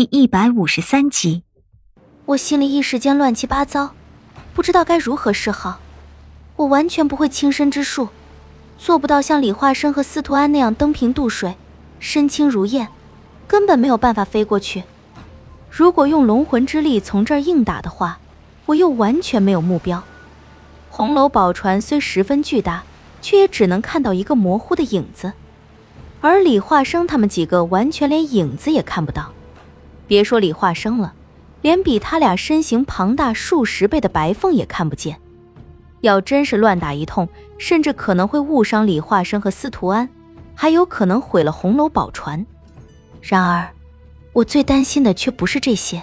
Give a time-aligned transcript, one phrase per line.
[0.00, 1.42] 第一百五十三集，
[2.24, 3.92] 我心里一时间乱七八糟，
[4.54, 5.78] 不知道该如何是好。
[6.56, 8.08] 我完全不会轻身之术，
[8.78, 11.54] 做不到像李化生和司徒安那样登平渡水，
[11.98, 12.88] 身轻如燕，
[13.46, 14.84] 根本没有办法飞过去。
[15.68, 18.20] 如果用龙魂之力从这儿硬打的话，
[18.64, 20.02] 我又完全没有目标。
[20.88, 22.84] 红楼宝船虽十分巨大，
[23.20, 25.34] 却也只能看到一个模糊的影子，
[26.22, 29.34] 而李化生他们几个完全连影子也看不到。
[30.10, 31.14] 别说李化生了，
[31.62, 35.20] 连比他俩身形庞大数十倍的白凤也看不见。
[36.00, 37.28] 要真是乱打一通，
[37.58, 40.08] 甚至可能会误伤李化生和司徒安，
[40.56, 42.44] 还有可能毁了红楼宝船。
[43.22, 43.70] 然而，
[44.32, 46.02] 我最担心的却不是这些。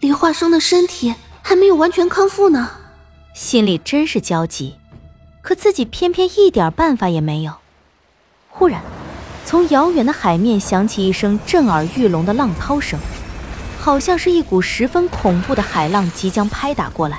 [0.00, 2.70] 李化生的身体还没有完全康复呢，
[3.34, 4.76] 心里真是焦急，
[5.42, 7.52] 可自己偏偏一点办法也没有。
[8.48, 8.80] 忽然。
[9.44, 12.98] 从遥远的海面响起一声震耳欲聋的浪涛声，
[13.78, 17.18] 好像是一股十分恐怖的海浪即将拍打过来。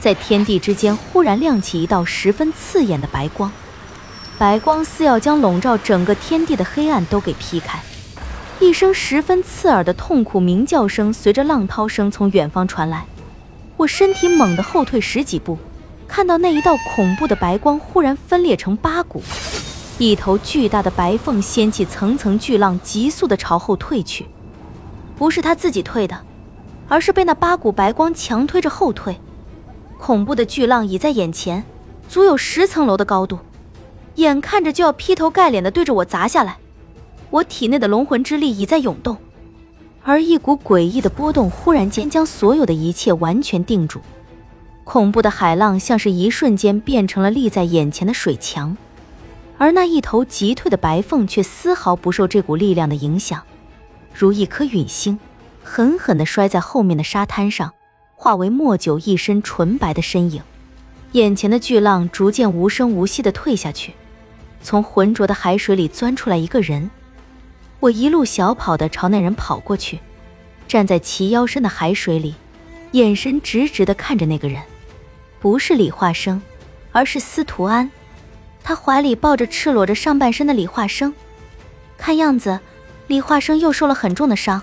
[0.00, 3.52] 在天地之间忽然亮起一道十分刺眼的白光，
[4.38, 7.78] 白光似要将笼罩整个天地的黑暗都给劈开。
[8.58, 13.04] 一声十分刺耳的痛苦鸣叫声随着浪涛声从远方传来，
[13.76, 15.58] 我身体猛地后退十几步，
[16.08, 19.22] 看到那一道恐怖的白光忽然分裂成八股。
[20.00, 24.24] 一头巨大的白凤掀起层层巨浪，急速的朝后退去。
[25.14, 26.18] 不是他自己退的，
[26.88, 29.20] 而是被那八股白光强推着后退。
[29.98, 31.62] 恐怖的巨浪已在眼前，
[32.08, 33.40] 足有十层楼的高度，
[34.14, 36.56] 眼看着就要劈头盖脸的对着我砸下来。
[37.28, 39.18] 我体内的龙魂之力已在涌动，
[40.02, 44.00] 而一股诡异的波动忽然间将所有的一切完全定住。
[44.84, 48.74] 恐怖的海浪像是一瞬间变成了立在眼前的水墙。
[49.60, 53.42] 而那一头急退的白凤却丝毫不受这股力量的影响，
[54.14, 55.18] 如一颗陨星，
[55.62, 57.74] 狠狠地摔在后面的沙滩上，
[58.14, 60.42] 化为莫九一身纯白的身影。
[61.12, 63.92] 眼前的巨浪逐渐无声无息地退下去，
[64.62, 66.90] 从浑浊的海水里钻出来一个人。
[67.80, 69.98] 我一路小跑地朝那人跑过去，
[70.66, 72.34] 站在齐腰深的海水里，
[72.92, 74.62] 眼神直直地看着那个人，
[75.38, 76.40] 不是李化生，
[76.92, 77.90] 而是司徒安。
[78.62, 81.14] 他怀里抱着赤裸着上半身的李化生，
[81.98, 82.60] 看样子，
[83.08, 84.62] 李化生又受了很重的伤。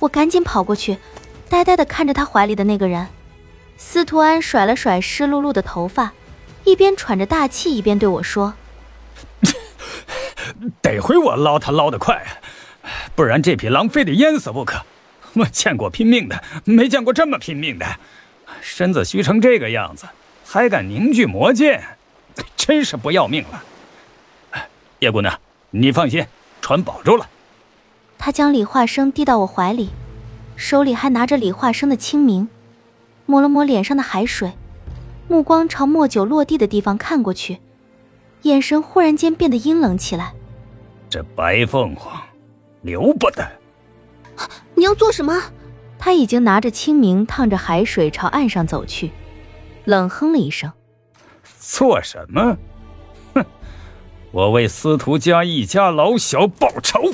[0.00, 0.98] 我赶紧跑过去，
[1.48, 3.06] 呆呆地看着他怀里的那个人。
[3.76, 6.12] 司徒安甩了甩湿漉漉的头发，
[6.64, 8.54] 一边喘着大气，一边对我说
[10.82, 12.22] ：“得亏我捞他捞得快，
[13.14, 14.82] 不然这匹狼非得淹死不可。
[15.34, 17.86] 我见过拼命的，没见过这么拼命的，
[18.60, 20.06] 身子虚成这个样子，
[20.44, 21.82] 还敢凝聚魔剑。”
[22.56, 23.62] 真是不要命了，
[25.00, 25.38] 叶姑娘，
[25.70, 26.24] 你放心，
[26.60, 27.28] 船保住了。
[28.18, 29.90] 他将李化生递到我怀里，
[30.56, 32.48] 手里还拿着李化生的清明，
[33.26, 34.52] 抹了抹脸上的海水，
[35.26, 37.60] 目光朝莫九落地的地方看过去，
[38.42, 40.34] 眼神忽然间变得阴冷起来。
[41.08, 42.20] 这白凤凰，
[42.82, 43.50] 留不得。
[44.74, 45.42] 你要做什么？
[45.98, 49.10] 他已经拿着清明烫着海水朝岸上走去，
[49.84, 50.72] 冷哼了一声。
[51.60, 52.56] 做什么？
[53.34, 53.44] 哼！
[54.32, 57.12] 我为司徒家一家老小报仇。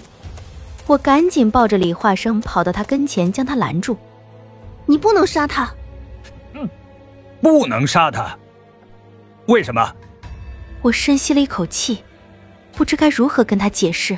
[0.87, 3.99] 我赶紧抱着李化生跑到他跟前，将他拦住。
[4.87, 5.75] 你不能杀他。
[6.53, 6.69] 嗯，
[7.43, 8.39] 不能杀他。
[9.47, 9.93] 为什么？
[10.81, 12.05] 我深吸了一口气，
[12.73, 14.17] 不知该如何跟他解释。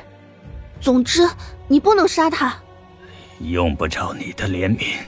[0.78, 1.26] 总之，
[1.68, 2.54] 你不能杀他。
[3.40, 4.98] 用不着你的怜悯。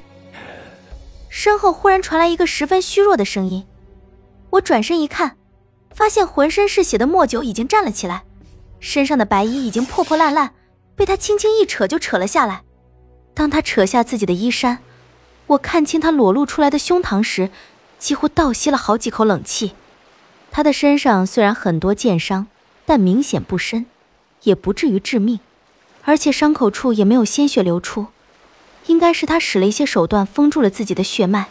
[1.28, 3.66] 身后忽然传来一个十分虚弱的声音。
[4.50, 5.36] 我转身一看，
[5.94, 8.24] 发现浑身是血的莫九已经站了起来，
[8.80, 10.54] 身上的白衣已经破破烂烂，
[10.96, 12.62] 被他轻轻一扯就扯了下来。
[13.32, 14.78] 当他扯下自己的衣衫，
[15.46, 17.50] 我看清他裸露出来的胸膛时，
[17.98, 19.72] 几乎倒吸了好几口冷气。
[20.50, 22.48] 他的身上虽然很多剑伤，
[22.84, 23.86] 但明显不深，
[24.42, 25.38] 也不至于致命，
[26.02, 28.08] 而且伤口处也没有鲜血流出，
[28.86, 31.46] 应该是他使了一些手段封住了自己的血脉。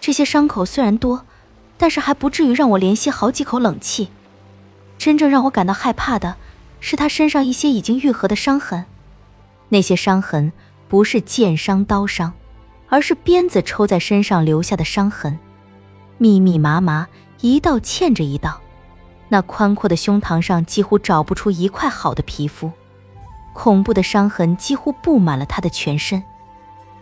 [0.00, 1.26] 这些伤口虽然多。
[1.76, 4.08] 但是还不至于让我连吸好几口冷气。
[4.96, 6.36] 真正让我感到害怕的，
[6.80, 8.84] 是他身上一些已经愈合的伤痕。
[9.70, 10.52] 那些伤痕
[10.88, 12.32] 不是剑伤、刀伤，
[12.88, 15.38] 而是鞭子抽在身上留下的伤痕，
[16.18, 17.08] 密密麻麻，
[17.40, 18.60] 一道嵌着一道。
[19.28, 22.70] 那宽阔的胸膛上几乎找不出一块好的皮肤，
[23.52, 26.22] 恐怖的伤痕几乎布满了他的全身。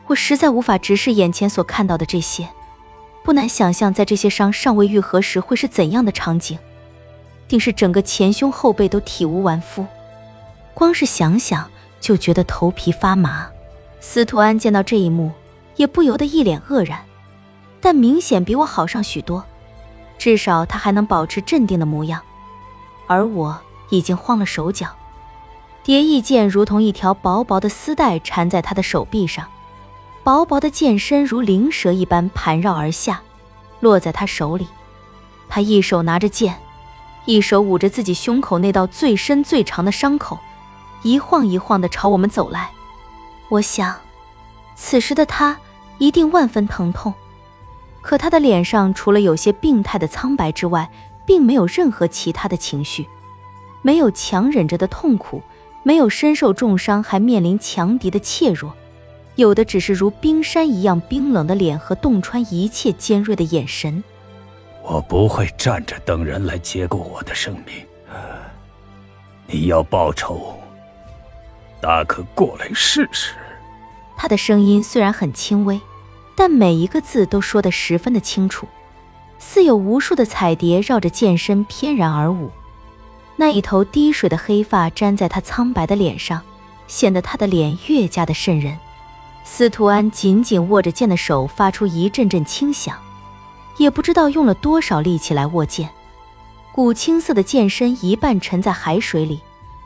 [0.07, 2.49] 我实在无法直视眼前所看到的这些。
[3.25, 6.59] 不难想象，在这些伤尚未愈合时会是怎样的场景，
[7.47, 9.87] 定是整个前胸后背都体无完肤，
[10.75, 11.71] 光是想想
[12.01, 13.49] 就觉得头皮发麻，
[14.01, 15.31] 司徒安见到这一幕，
[15.77, 16.99] 也不由得一脸愕然，
[17.81, 19.45] 但明显比我好上许多，
[20.19, 22.21] 至少他还能保持镇定的模样，
[23.07, 23.61] 而我
[23.91, 24.89] 已经慌了手脚。
[25.85, 29.49] 蝶翼剑如同一条薄薄的丝带缠在他的手臂上，
[30.25, 33.23] 薄薄的剑身如灵蛇一般盘绕而下，
[33.81, 34.69] 落在他手里。
[35.49, 36.57] 他一手拿着剑，
[37.25, 40.39] 一手捂着自己胸口那道最深最长的伤口，
[41.03, 42.71] 一晃一晃地朝我们走来。
[43.49, 43.97] 我想，
[44.77, 45.59] 此时的他
[45.99, 47.13] 一定万分疼痛，
[48.01, 50.89] 可他的脸上除了有些病态的苍白之外，
[51.27, 53.09] 并没有任何其他的情绪，
[53.83, 55.43] 没有强忍着的痛苦，
[55.83, 58.73] 没有身受重伤还面临强敌的怯弱，
[59.37, 64.03] 有的只是如冰山一样冰冷的脸和洞穿一切尖锐的眼神。
[64.83, 67.87] 我不会站着等人来接过我的生命，
[69.47, 70.59] 你要报仇，
[71.81, 73.33] 大可过来试试。
[74.17, 75.81] 他的声音虽然很轻微，
[76.37, 78.67] 但每一个字都说得十分的清楚，
[79.39, 82.51] 似有无数的彩蝶绕着剑身翩然而舞。
[83.37, 86.43] 那一头滴水的黑发粘在他苍白的脸上，
[86.87, 88.79] 显得他的脸越加的渗人。
[89.45, 92.97] 司徒安紧紧握着剑的手发出一阵阵轻响，
[93.77, 95.91] 也不知道用了多少力气来握剑。
[96.73, 99.41] 古青色的剑身一半沉在海水里，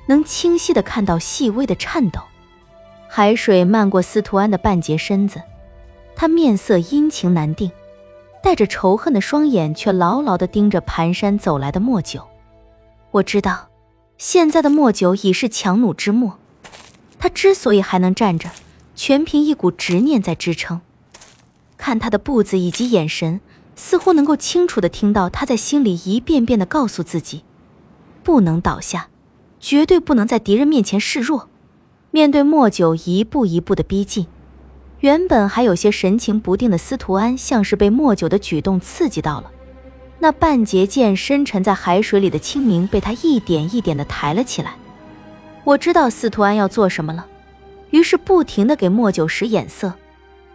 [0.07, 2.21] 能清晰的看到细微的颤抖。
[3.09, 5.43] 海水漫过司徒安的半截身子，
[6.15, 7.71] 他面色阴晴难定，
[8.43, 12.23] 带着仇恨的双眼却牢牢地盯着蹒跚走来的莫九。
[13.11, 13.69] 我知道，
[14.19, 16.39] 现在的莫九已是强弩之末，
[17.19, 18.49] 他之所以还能站着，
[18.97, 20.81] 全凭一股执念在支撑。
[21.77, 23.41] 看他的步子以及眼神，
[23.77, 27.45] 似乎能够清楚的听到他在心里一遍遍的告诉自己：
[28.25, 29.09] 不能倒下，
[29.61, 31.49] 绝对不能在敌人面前示弱。
[32.11, 34.27] 面对莫九一步一步的逼近，
[35.01, 39.51] 原本还有些神情不定的司徒安，像是被莫九的举动刺激到了。
[40.19, 44.77] 那半截剑深沉在海水里的清明，被他一点一点的抬了起来。
[45.65, 47.27] 我知道司徒安要做什么了，
[47.97, 49.95] 于是不停的给莫九使眼色，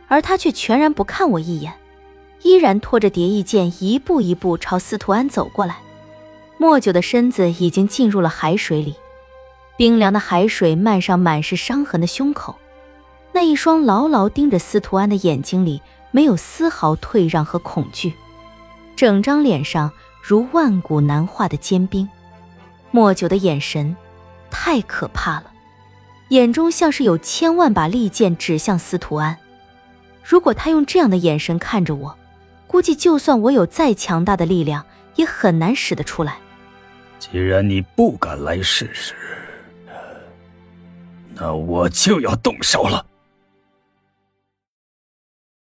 [0.07, 1.73] 而他却全然不看我一眼，
[2.43, 5.79] 依然拖着蝶翼剑一步一步朝司徒安走过来。
[6.59, 8.93] 莫九的身子已经进入了海水里。
[9.75, 12.57] 冰凉的海水漫上满是伤痕的胸口，
[13.31, 18.13] 那一双牢牢盯着司徒安的眼睛里没有丝毫退让和恐惧，
[18.95, 19.91] 整张脸上
[20.21, 22.07] 如万古难化的坚冰。
[22.91, 23.97] 莫九的眼神
[24.51, 25.50] 太可怕了，
[26.31, 29.37] 眼中像是有千万把利剑指向司徒安。
[30.23, 32.17] 如果他用这样的眼神看着我，
[32.67, 34.85] 估计就算我有再强大的力量，
[35.15, 36.37] 也很难使得出来。
[37.19, 39.13] 既然你不敢来试试。
[41.35, 43.05] 那我就要动手了。